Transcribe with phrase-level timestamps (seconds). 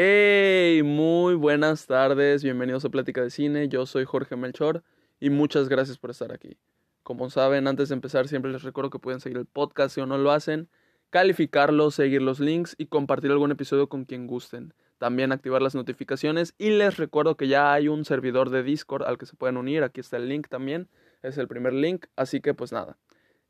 [0.00, 4.84] Hey, muy buenas tardes, bienvenidos a Plática de Cine, yo soy Jorge Melchor
[5.18, 6.56] y muchas gracias por estar aquí.
[7.02, 10.06] Como saben, antes de empezar siempre les recuerdo que pueden seguir el podcast si o
[10.06, 10.68] no lo hacen,
[11.10, 14.72] calificarlo, seguir los links y compartir algún episodio con quien gusten.
[14.98, 19.18] También activar las notificaciones y les recuerdo que ya hay un servidor de Discord al
[19.18, 20.86] que se pueden unir, aquí está el link también,
[21.22, 22.96] es el primer link, así que pues nada,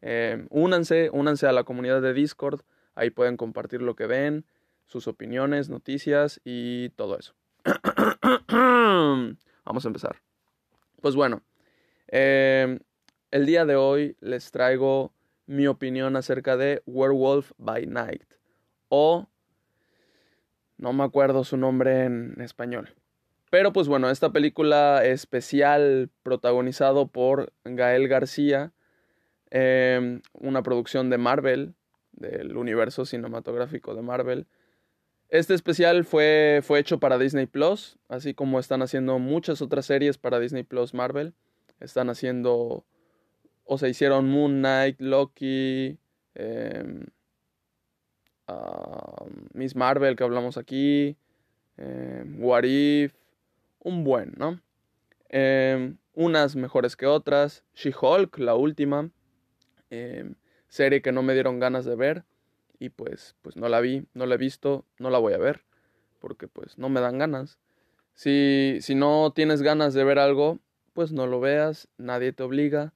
[0.00, 2.62] eh, únanse, únanse a la comunidad de Discord,
[2.94, 4.46] ahí pueden compartir lo que ven,
[4.88, 7.34] sus opiniones, noticias y todo eso.
[9.64, 10.16] Vamos a empezar.
[11.00, 11.42] Pues bueno,
[12.08, 12.80] eh,
[13.30, 15.12] el día de hoy les traigo
[15.46, 18.24] mi opinión acerca de Werewolf by Night
[18.88, 19.28] o
[20.78, 22.94] no me acuerdo su nombre en español.
[23.50, 28.72] Pero pues bueno, esta película especial protagonizado por Gael García,
[29.50, 31.74] eh, una producción de Marvel,
[32.12, 34.46] del universo cinematográfico de Marvel,
[35.28, 40.16] este especial fue, fue hecho para Disney Plus, así como están haciendo muchas otras series
[40.16, 41.34] para Disney Plus Marvel.
[41.80, 42.84] Están haciendo,
[43.64, 45.98] o se hicieron Moon Knight, Loki,
[46.34, 47.04] eh,
[48.48, 51.16] uh, Miss Marvel que hablamos aquí,
[51.76, 53.12] eh, What If,
[53.80, 54.60] un buen, ¿no?
[55.28, 59.10] Eh, unas mejores que otras, She-Hulk, la última,
[60.68, 62.24] serie que no me dieron ganas de ver
[62.78, 65.64] y pues, pues no la vi, no la he visto, no la voy a ver,
[66.20, 67.58] porque pues no me dan ganas.
[68.14, 70.58] Si, si no tienes ganas de ver algo,
[70.92, 72.92] pues no lo veas, nadie te obliga.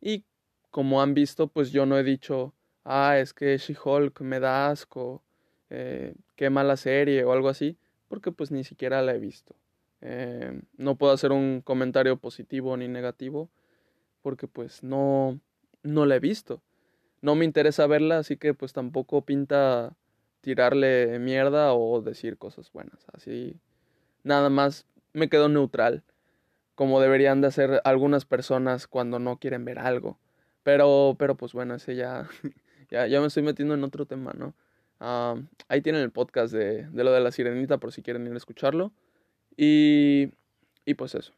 [0.00, 0.24] Y
[0.70, 5.22] como han visto, pues yo no he dicho, ah, es que She-Hulk me da asco,
[5.70, 9.54] eh, qué mala serie o algo así, porque pues ni siquiera la he visto.
[10.00, 13.50] Eh, no puedo hacer un comentario positivo ni negativo,
[14.22, 15.40] porque pues no,
[15.82, 16.62] no la he visto
[17.22, 19.96] no me interesa verla, así que pues tampoco pinta
[20.42, 23.06] tirarle mierda o decir cosas buenas.
[23.12, 23.56] Así
[24.24, 26.02] nada más me quedo neutral,
[26.74, 30.18] como deberían de hacer algunas personas cuando no quieren ver algo.
[30.62, 32.28] Pero, pero pues bueno, ese ya,
[32.90, 34.54] ya, ya me estoy metiendo en otro tema, ¿no?
[35.00, 35.36] Ah,
[35.68, 38.36] ahí tienen el podcast de, de, lo de la sirenita por si quieren ir a
[38.36, 38.92] escucharlo.
[39.56, 40.30] Y,
[40.84, 41.32] y pues eso.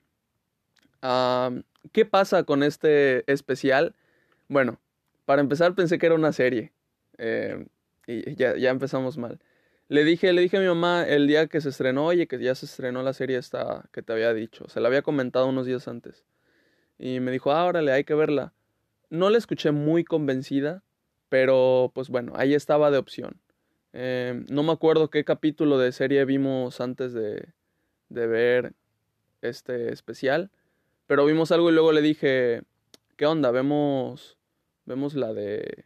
[1.02, 1.50] Ah,
[1.92, 3.94] ¿Qué pasa con este especial?
[4.48, 4.78] Bueno,
[5.24, 6.72] para empezar pensé que era una serie.
[7.18, 7.66] Eh,
[8.06, 9.38] y ya, ya, empezamos mal.
[9.88, 12.54] Le dije, le dije a mi mamá el día que se estrenó, oye, que ya
[12.54, 14.68] se estrenó la serie esta que te había dicho.
[14.68, 16.24] Se la había comentado unos días antes.
[16.98, 18.52] Y me dijo, ah, órale, hay que verla.
[19.10, 20.82] No la escuché muy convencida,
[21.28, 23.40] pero pues bueno, ahí estaba de opción.
[23.92, 27.48] Eh, no me acuerdo qué capítulo de serie vimos antes de,
[28.08, 28.72] de ver
[29.42, 30.50] este especial,
[31.06, 32.62] pero vimos algo y luego le dije,
[33.16, 33.50] ¿qué onda?
[33.50, 34.36] Vemos
[34.86, 35.84] vemos la de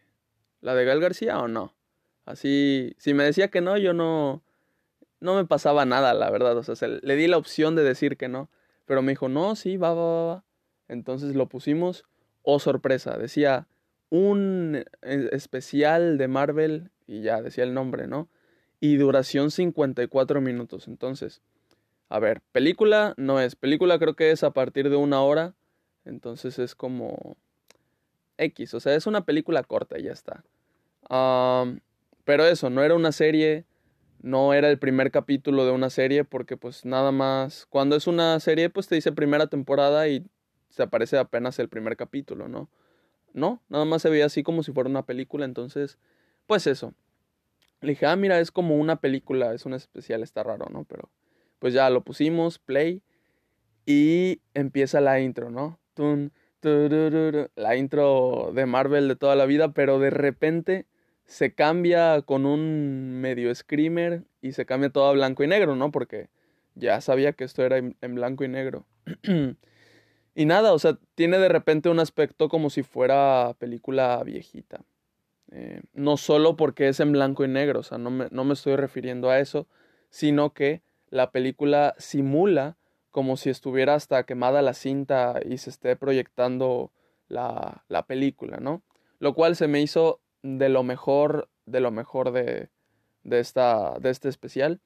[0.60, 1.74] la de Gal García o no.
[2.24, 4.42] Así, si me decía que no, yo no
[5.20, 8.28] no me pasaba nada, la verdad, o sea, le di la opción de decir que
[8.28, 8.50] no,
[8.86, 10.44] pero me dijo, "No, sí, va, va, va."
[10.88, 12.04] Entonces lo pusimos,
[12.42, 13.66] oh sorpresa, decía
[14.10, 18.28] un e, especial de Marvel y ya decía el nombre, ¿no?
[18.80, 20.88] Y duración 54 minutos.
[20.88, 21.42] Entonces,
[22.08, 23.56] a ver, película no es.
[23.56, 25.54] Película creo que es a partir de una hora.
[26.04, 27.36] Entonces es como
[28.38, 30.44] X, o sea, es una película corta y ya está.
[32.24, 33.64] pero eso, no era una serie,
[34.20, 38.38] no era el primer capítulo de una serie, porque pues nada más, cuando es una
[38.40, 40.26] serie, pues te dice primera temporada y
[40.70, 42.70] se aparece apenas el primer capítulo, ¿no?
[43.32, 45.98] No, nada más se veía así como si fuera una película, entonces,
[46.46, 46.94] pues eso.
[47.80, 50.84] Le dije, ah, mira, es como una película, es un especial, está raro, ¿no?
[50.84, 51.10] Pero
[51.58, 53.02] pues ya lo pusimos, play,
[53.86, 55.78] y empieza la intro, ¿no?
[55.94, 56.32] Tun,
[56.62, 60.86] la intro de Marvel de toda la vida, pero de repente
[61.24, 65.90] se cambia con un medio screamer y se cambia todo a blanco y negro, ¿no?
[65.90, 66.28] Porque
[66.74, 68.86] ya sabía que esto era en blanco y negro.
[70.34, 74.84] y nada, o sea, tiene de repente un aspecto como si fuera película viejita.
[75.50, 78.52] Eh, no solo porque es en blanco y negro, o sea, no me, no me
[78.52, 79.66] estoy refiriendo a eso,
[80.10, 82.77] sino que la película simula
[83.10, 86.92] como si estuviera hasta quemada la cinta y se esté proyectando
[87.28, 88.82] la, la película, ¿no?
[89.18, 92.70] Lo cual se me hizo de lo mejor, de lo mejor de,
[93.22, 94.80] de, esta, de este especial.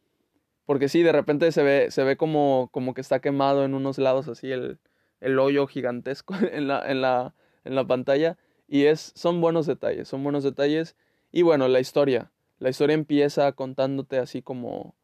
[0.65, 3.99] Porque sí, de repente se ve, se ve como, como que está quemado en unos
[3.99, 4.79] lados así el,
[5.21, 7.35] el hoyo gigantesco en la, en, la,
[7.65, 8.39] en la pantalla.
[8.69, 10.97] Y es, son buenos detalles, son buenos detalles.
[11.31, 12.31] Y bueno, la historia.
[12.59, 14.95] La historia empieza contándote así como,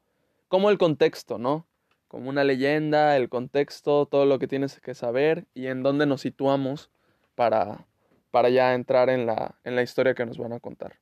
[0.49, 1.67] como el contexto, ¿no?
[2.09, 6.23] Como una leyenda, el contexto, todo lo que tienes que saber y en dónde nos
[6.23, 6.91] situamos
[7.35, 7.87] para,
[8.31, 10.99] para ya entrar en la, en la historia que nos van a contar.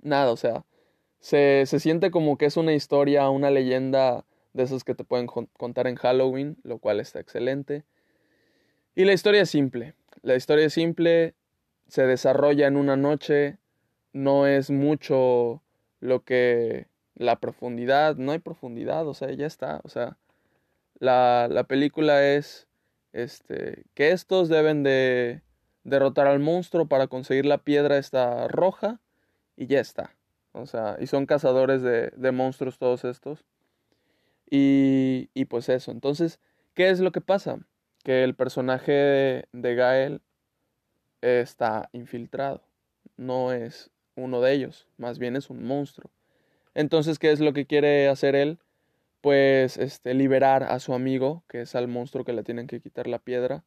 [0.00, 0.64] Nada, o sea,
[1.20, 5.26] Se, se siente como que es una historia, una leyenda de esas que te pueden
[5.26, 7.84] contar en Halloween, lo cual está excelente.
[8.94, 9.94] Y la historia es simple.
[10.22, 11.34] La historia es simple,
[11.86, 13.58] se desarrolla en una noche,
[14.12, 15.62] no es mucho
[16.00, 16.87] lo que
[17.18, 20.16] la profundidad, no hay profundidad, o sea, ya está, o sea,
[21.00, 22.68] la, la película es
[23.12, 25.42] este, que estos deben de
[25.84, 29.00] derrotar al monstruo para conseguir la piedra esta roja
[29.56, 30.14] y ya está.
[30.52, 33.44] O sea, y son cazadores de, de monstruos todos estos.
[34.50, 36.40] Y, y, pues eso, entonces,
[36.74, 37.58] ¿qué es lo que pasa?
[38.02, 40.22] Que el personaje de, de Gael
[41.20, 42.62] está infiltrado,
[43.16, 46.10] no es uno de ellos, más bien es un monstruo.
[46.78, 48.60] Entonces, ¿qué es lo que quiere hacer él?
[49.20, 53.08] Pues este, liberar a su amigo, que es al monstruo que le tienen que quitar
[53.08, 53.64] la piedra.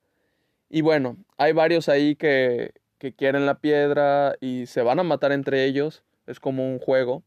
[0.69, 5.33] Y bueno, hay varios ahí que, que quieren la piedra y se van a matar
[5.33, 7.21] entre ellos, es como un juego.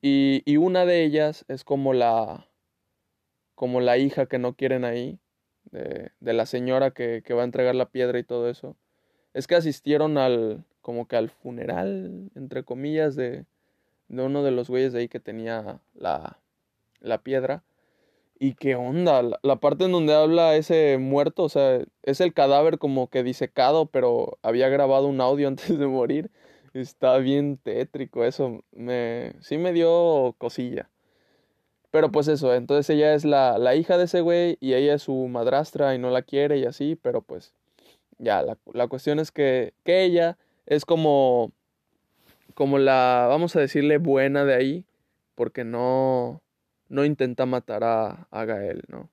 [0.00, 2.46] Y, y una de ellas es como la,
[3.54, 5.18] como la hija que no quieren ahí,
[5.70, 8.74] de, de la señora que, que va a entregar la piedra y todo eso.
[9.34, 13.44] Es que asistieron al, como que al funeral, entre comillas, de,
[14.08, 16.38] de uno de los güeyes de ahí que tenía la,
[17.00, 17.64] la piedra.
[18.38, 22.78] Y qué onda, la, parte en donde habla ese muerto, o sea, es el cadáver
[22.78, 26.30] como que disecado, pero había grabado un audio antes de morir.
[26.74, 30.90] Está bien tétrico eso, me, sí me dio cosilla.
[31.92, 35.02] Pero pues eso, entonces ella es la, la hija de ese güey y ella es
[35.02, 37.52] su madrastra y no la quiere y así, pero pues
[38.18, 41.52] ya, la, la cuestión es que, que ella es como,
[42.54, 44.86] como la, vamos a decirle, buena de ahí,
[45.34, 46.42] porque no,
[46.88, 49.10] no intenta matar a, Gael, ¿no?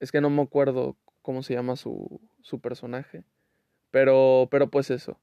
[0.00, 3.24] Es que no me acuerdo cómo se llama su, su personaje,
[3.90, 5.18] pero, pero pues eso.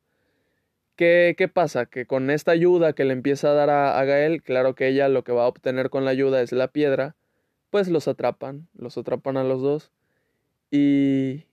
[0.95, 1.85] ¿Qué, ¿Qué, pasa?
[1.87, 5.09] Que con esta ayuda que le empieza a dar a, a, Gael, claro que ella
[5.09, 7.15] lo que va a obtener con la ayuda es la piedra,
[7.71, 9.91] pues los atrapan, los atrapan a los dos.
[10.69, 11.45] Y,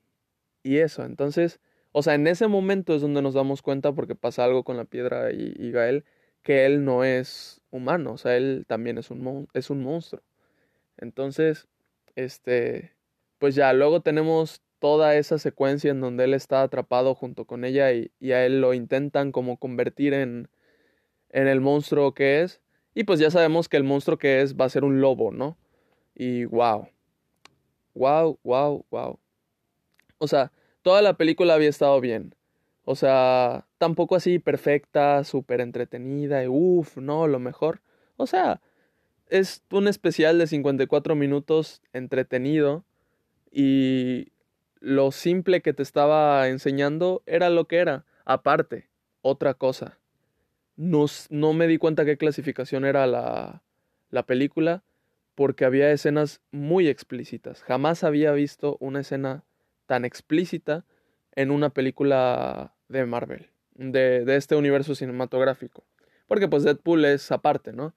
[0.62, 1.60] y eso, entonces
[1.92, 4.84] o sea, en ese momento es donde nos damos cuenta, porque pasa algo con la
[4.84, 6.04] piedra y, Gael,
[6.42, 10.22] que él no es humano, o sea, él también es un, es un monstruo.
[10.96, 11.68] Entonces,
[12.16, 12.92] este,
[13.38, 17.92] pues ya, luego tenemos toda esa secuencia en donde él está atrapado junto con ella
[17.92, 20.48] y, y a él lo intentan como convertir en,
[21.30, 22.60] en el monstruo que es.
[22.94, 25.56] Y pues ya sabemos que el monstruo que es va a ser un lobo, ¿no?
[26.14, 26.88] Y wow.
[27.94, 29.18] Wow, wow, wow.
[30.18, 30.52] O sea,
[30.82, 32.34] toda la película había estado bien.
[32.84, 37.82] O sea, tampoco así perfecta, súper entretenida, y uff, no, lo mejor.
[38.16, 38.60] O sea,
[39.28, 42.84] es un especial de 54 minutos entretenido
[43.50, 44.32] y
[44.80, 48.04] lo simple que te estaba enseñando era lo que era.
[48.24, 48.88] Aparte,
[49.22, 49.98] otra cosa.
[50.76, 53.62] No, no me di cuenta qué clasificación era la,
[54.10, 54.82] la película
[55.34, 57.62] porque había escenas muy explícitas.
[57.62, 59.44] Jamás había visto una escena
[59.90, 60.84] tan explícita
[61.34, 65.82] en una película de Marvel, de, de este universo cinematográfico.
[66.28, 67.92] Porque pues Deadpool es aparte, ¿no?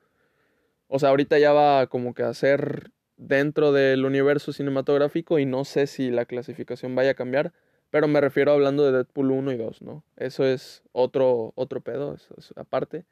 [0.87, 5.65] O sea, ahorita ya va como que a ser dentro del universo cinematográfico y no
[5.65, 7.53] sé si la clasificación vaya a cambiar,
[7.91, 10.03] pero me refiero hablando de Deadpool 1 y 2, ¿no?
[10.17, 13.05] Eso es otro, otro pedo, eso es aparte.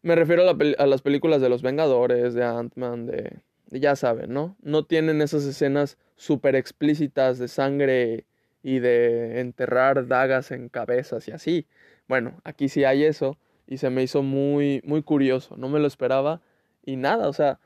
[0.00, 4.32] Me refiero a, la, a, las películas de los Vengadores, de Ant-Man, de, ya saben,
[4.32, 4.56] ¿no?
[4.62, 8.26] No tienen esas escenas súper explícitas de sangre
[8.62, 11.66] y de enterrar dagas en cabezas y así.
[12.08, 15.86] Bueno, aquí sí hay eso y se me hizo muy, muy curioso, no me lo
[15.86, 16.40] esperaba
[16.84, 17.58] y nada, o sea,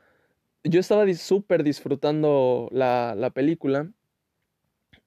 [0.63, 3.91] yo estaba súper disfrutando la, la película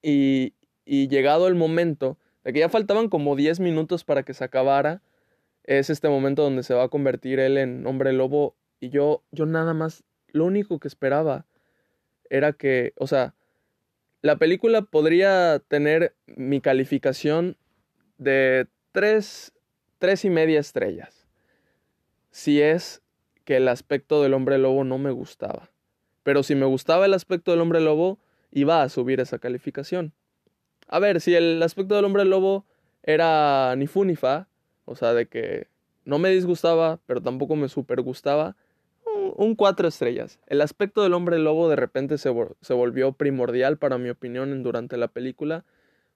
[0.02, 4.44] y, y llegado el momento de que ya faltaban como 10 minutos para que se
[4.44, 5.02] acabara,
[5.64, 9.46] es este momento donde se va a convertir él en hombre lobo y yo, yo
[9.46, 10.04] nada más
[10.34, 11.46] lo único que esperaba
[12.28, 13.34] era que, o sea,
[14.20, 17.56] la película podría tener mi calificación
[18.18, 19.52] de tres,
[19.98, 21.28] tres y media estrellas.
[22.32, 23.00] Si es
[23.44, 25.70] que el aspecto del hombre lobo no me gustaba.
[26.24, 28.18] Pero si me gustaba el aspecto del hombre lobo,
[28.50, 30.12] iba a subir esa calificación.
[30.88, 32.66] A ver, si el aspecto del hombre lobo
[33.04, 34.48] era ni fu ni fa,
[34.84, 35.68] o sea, de que
[36.04, 38.56] no me disgustaba, pero tampoco me super gustaba,
[39.36, 40.38] un cuatro estrellas.
[40.46, 44.96] El aspecto del hombre lobo de repente se, se volvió primordial para mi opinión durante
[44.96, 45.64] la película,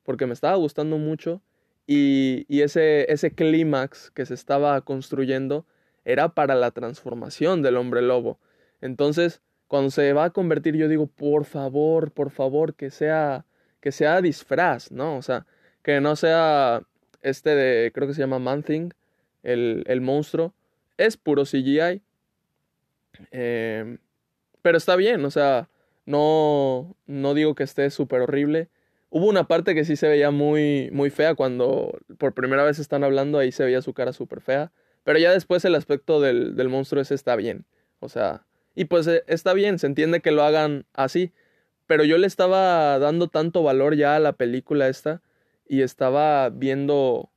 [0.03, 1.43] porque me estaba gustando mucho
[1.87, 5.67] y, y ese, ese clímax que se estaba construyendo
[6.05, 8.38] era para la transformación del hombre lobo.
[8.81, 13.45] Entonces, cuando se va a convertir, yo digo, por favor, por favor, que sea,
[13.81, 15.17] que sea disfraz, ¿no?
[15.17, 15.47] O sea,
[15.83, 16.83] que no sea
[17.23, 18.91] este de, creo que se llama Man Thing,
[19.43, 20.55] el, el monstruo,
[20.97, 22.03] es puro CGI.
[23.31, 23.99] Em,
[24.63, 25.69] pero está bien, o sea,
[26.07, 28.69] no, no digo que esté súper horrible.
[29.11, 33.05] Hubo una parte que sí se veía muy, muy fea cuando por primera vez están
[33.05, 34.73] hablando, ahí se veía su cara súper fea.
[35.05, 37.65] Pero ya después el aspecto del, del monstruo ese está bien.
[38.01, 41.33] O sea, y pues eh, está bien, se entiende que lo hagan así.
[41.87, 45.23] Pero yo le estaba dando tanto valor ya a la película esta
[45.67, 47.31] y estaba viendo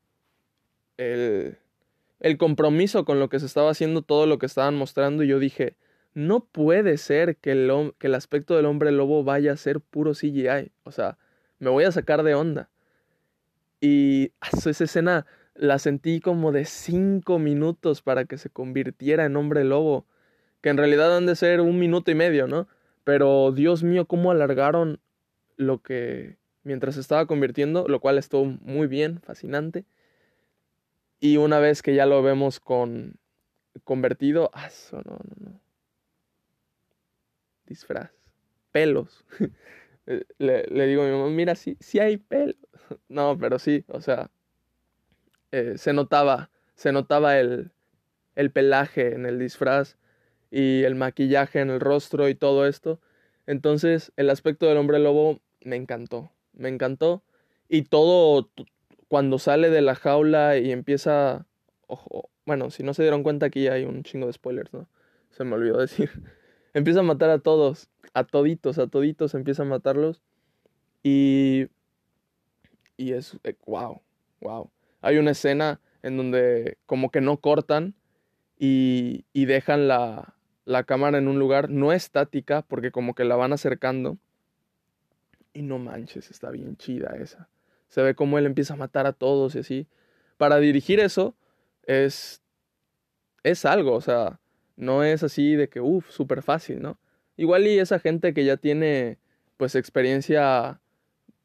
[0.98, 1.58] el,
[2.22, 5.40] el compromiso con lo que se estaba haciendo, todo lo que estaban mostrando y yo
[5.40, 5.76] dije,
[6.14, 10.14] no puede ser que el, que el aspecto del hombre lobo vaya a ser puro
[10.14, 10.72] CGI.
[10.84, 11.18] O sea,
[11.58, 12.70] me voy a sacar de onda.
[13.80, 14.34] Y
[14.66, 15.26] esa escena
[15.56, 20.06] la sentí como de cinco minutos para que se convirtiera en hombre lobo.
[20.62, 22.68] Que en realidad han de ser un minuto y medio, ¿no?
[23.04, 25.00] Pero Dios mío, cómo alargaron
[25.58, 29.86] lo que mientras se estaba convirtiendo, lo cual estuvo muy bien, fascinante.
[31.22, 33.16] Y una vez que ya lo vemos con
[33.86, 35.62] convertido, ah, no, no, no
[37.72, 38.12] disfraz,
[38.72, 39.26] pelos.
[40.08, 42.58] Eh, le, digo a mi mamá, mira, sí, sí hay pelos.
[43.08, 44.32] No, pero sí, o sea,
[45.52, 47.72] eh, se notaba, se notaba el,
[48.36, 49.98] el pelaje en el disfraz
[50.50, 53.00] y el maquillaje en el rostro y todo esto.
[53.46, 57.24] Entonces, el aspecto del hombre lobo me encantó, me encantó.
[57.70, 58.50] Y todo,
[59.12, 61.46] cuando sale de la jaula y empieza,
[61.88, 64.88] ojo, bueno, si no se dieron cuenta aquí hay un chingo de spoilers, ¿no?
[65.32, 66.10] Se me olvidó decir
[66.74, 70.22] empieza a matar a todos, a toditos, a toditos, empieza a matarlos.
[71.04, 71.68] Y.
[72.96, 73.38] Y es.
[73.66, 74.02] wow, eh,
[74.40, 74.72] wow.
[75.02, 77.96] Hay una escena en donde como que no cortan
[78.58, 83.36] y, y dejan la, la cámara en un lugar no estática porque como que la
[83.36, 84.18] van acercando.
[85.52, 87.50] Y no manches, está bien chida esa.
[87.92, 89.88] Se ve como él empieza a matar a todos y así.
[90.38, 91.36] Para dirigir eso
[91.84, 92.42] es
[93.44, 94.40] es algo, o sea,
[94.76, 97.00] no es así de que, uff, súper fácil, ¿no?
[97.38, 99.18] Igual y esa gente que ya tiene,
[99.58, 100.80] pues, experiencia,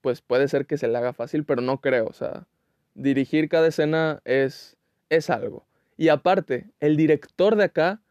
[0.01, 2.47] pues puede ser que se le haga fácil, pero no creo, o sea,
[2.95, 4.77] dirigir cada escena es,
[5.11, 5.67] es algo.
[5.97, 8.03] Y aparte, el director de acá,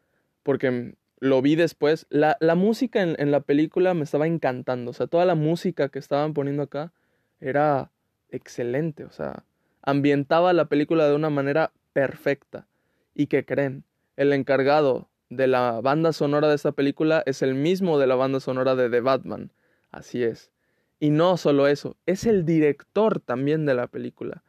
[0.43, 4.93] porque lo vi después, la, la música en, en la película me estaba encantando, o
[4.93, 6.91] sea, toda la música que estaban poniendo acá
[7.39, 7.91] era
[8.29, 9.43] excelente, o sea,
[9.81, 12.67] ambientaba la película de una manera perfecta.
[13.13, 13.83] ¿Y que creen?
[14.17, 18.39] El encargado de la banda sonora de esta película es el mismo de la banda
[18.39, 19.51] sonora de The Batman.
[19.91, 20.51] Así es.
[20.99, 24.43] Y no solo eso, es el director también de la película.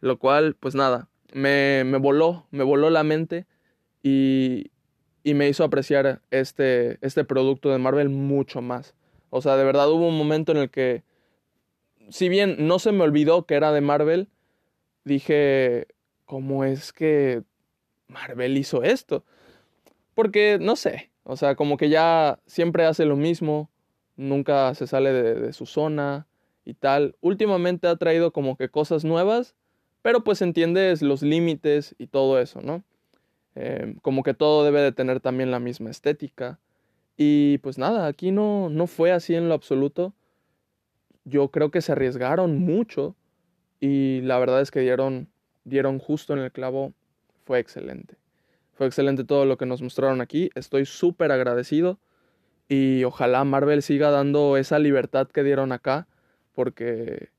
[0.00, 3.46] Lo cual, pues nada, me, me voló, me voló la mente
[4.02, 4.70] y,
[5.22, 8.94] y me hizo apreciar este, este producto de Marvel mucho más.
[9.30, 11.02] O sea, de verdad hubo un momento en el que,
[12.08, 14.28] si bien no se me olvidó que era de Marvel,
[15.04, 15.86] dije,
[16.24, 17.42] ¿cómo es que
[18.08, 19.24] Marvel hizo esto?
[20.14, 23.70] Porque, no sé, o sea, como que ya siempre hace lo mismo,
[24.16, 26.26] nunca se sale de, su zona
[26.64, 27.16] y tal.
[27.20, 29.54] Últimamente ha traído como que cosas nuevas,
[30.02, 32.82] pero pues entiendes los límites y todo eso, ¿no?
[33.54, 36.58] Em, como que todo debe de tener también la misma estética.
[37.16, 40.14] Y pues nada, aquí no, no fue así en lo absoluto.
[41.28, 43.16] Yo creo que se arriesgaron mucho
[43.80, 45.28] y la verdad es que dieron,
[45.64, 46.92] dieron justo en el clavo.
[47.44, 48.16] Fue excelente.
[48.74, 50.50] Fue excelente todo lo que nos mostraron aquí.
[50.54, 51.98] Estoy súper agradecido.
[52.68, 56.06] Y ojalá Marvel siga dando esa libertad que dieron acá.
[56.52, 57.30] Porque,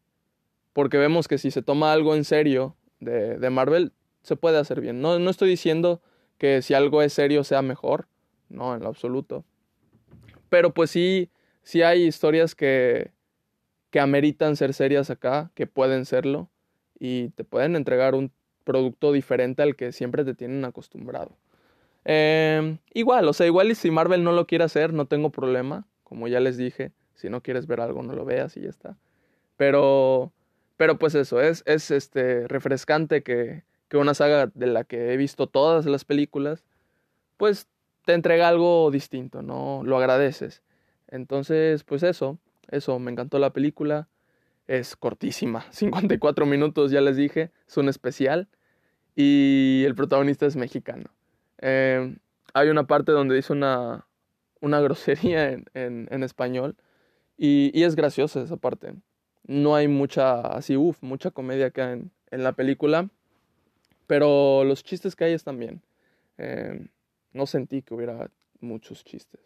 [0.74, 3.94] porque vemos que si se toma algo en serio de, de Marvel,
[4.24, 5.02] se puede hacer bien.
[5.02, 6.02] No, no estoy diciendo
[6.38, 8.08] que si algo es serio sea mejor.
[8.50, 9.46] No, en lo absoluto.
[10.50, 11.30] Pero pues sí,
[11.64, 13.12] sí hay historias que,
[13.92, 16.50] que ameritan ser serias acá, que pueden serlo.
[17.00, 18.32] Y te pueden entregar un
[18.64, 21.32] producto diferente al que siempre te tienen acostumbrado.
[22.06, 25.88] Em, igual, o sea, igual y si Marvel no lo quiere hacer, no tengo problema.
[26.04, 28.98] Como ya les dije, si no quieres ver algo, no lo veas y ya está.
[29.58, 30.32] Pero,
[30.78, 35.18] pero pues eso, es, es este, refrescante que, que una saga de la que he
[35.18, 36.64] visto todas las películas,
[37.38, 37.68] pues
[38.06, 39.82] te entrega algo distinto, ¿no?
[39.84, 40.64] Lo agradeces.
[41.10, 42.38] Entonces, pues eso,
[42.72, 44.08] eso, me encantó la película.
[44.68, 48.48] Es cortísima, 54 minutos, ya les dije, es un especial
[49.16, 51.10] y el protagonista es mexicano.
[51.58, 52.20] Em,
[52.54, 54.06] hay una parte donde dice una,
[54.62, 56.76] una grosería en, en, español
[57.38, 58.94] y, y, es graciosa esa parte.
[59.46, 63.10] No hay mucha, así, uff, mucha comedia acá en, en, la película,
[64.08, 65.82] pero los chistes que hay están bien.
[66.38, 66.88] Em,
[67.34, 68.30] no sentí que hubiera
[68.62, 69.42] muchos chistes.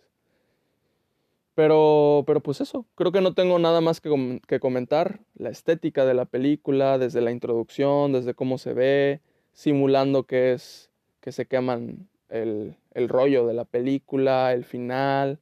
[1.55, 5.19] Pero, pero pues eso, creo que no tengo nada más que, que comentar.
[5.35, 10.89] La estética de la película, desde la introducción, desde cómo se ve, simulando que es
[11.21, 15.39] que se queman el, el rollo de la película, el final,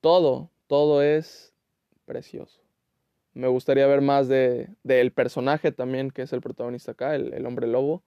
[0.00, 1.52] todo, todo es
[2.04, 2.62] precioso.
[3.34, 7.66] Me gustaría ver más de, del personaje también, que es el protagonista acá, el, hombre
[7.66, 8.02] lobo.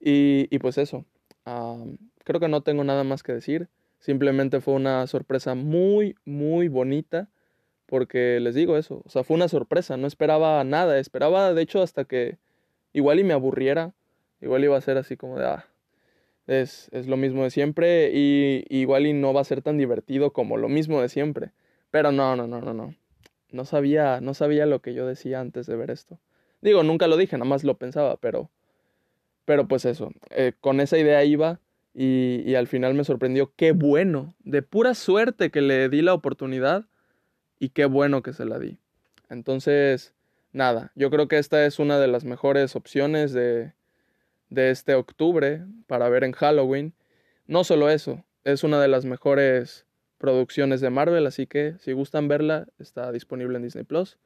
[0.00, 1.04] Y, y pues eso,
[2.24, 3.68] creo que no tengo nada más que decir.
[4.04, 7.30] Simplemente fue una sorpresa muy, muy bonita.
[7.86, 11.80] Porque les digo eso, o sea, fue una sorpresa, no esperaba nada, esperaba de hecho
[11.80, 12.36] hasta que
[12.92, 13.94] igual y me aburriera,
[14.42, 15.66] igual iba a ser así como de, ah,
[16.46, 20.34] es, es lo mismo de siempre y, igual y no va a ser tan divertido
[20.34, 21.52] como lo mismo de siempre.
[21.90, 22.94] Pero no, no, no, no, no.
[23.52, 26.18] No sabía, no sabía lo que yo decía antes de ver esto.
[26.60, 28.50] Digo, nunca lo dije, nada más lo pensaba, pero,
[29.46, 31.60] pero pues eso, eh, con esa idea iba
[31.94, 33.52] y, al final me sorprendió.
[33.56, 36.86] Qué bueno, de pura suerte que le di la oportunidad
[37.58, 38.78] y qué bueno que se la di.
[39.30, 40.12] Entonces,
[40.52, 43.72] nada, yo creo que esta es una de las mejores opciones de,
[44.50, 46.94] de este octubre para ver en Halloween.
[47.46, 49.86] No solo eso, es una de las mejores
[50.18, 54.18] producciones de Marvel, así que si gustan verla, está disponible en Disney Plus.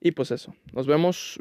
[0.00, 1.38] Y pues eso, nos vemos.